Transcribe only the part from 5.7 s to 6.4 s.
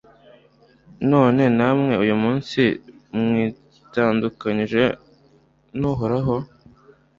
n'uhoraho